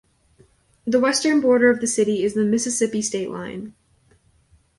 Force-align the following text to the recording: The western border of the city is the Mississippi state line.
The 0.85 0.99
western 0.99 1.41
border 1.41 1.69
of 1.69 1.79
the 1.79 1.85
city 1.85 2.23
is 2.23 2.33
the 2.33 2.43
Mississippi 2.43 3.03
state 3.03 3.29
line. 3.29 3.75